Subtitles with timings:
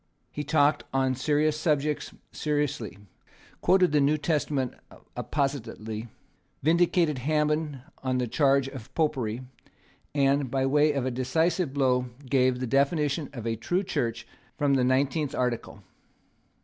[0.31, 2.97] He talked on serious subjects seriously,
[3.61, 4.73] quoted the New Testament
[5.15, 6.07] appositely,
[6.63, 9.43] vindicated Hammond from the charge of popery,
[10.15, 14.25] and, by way of a decisive blow, gave the definition of a true Church
[14.57, 15.83] from the nineteenth Article.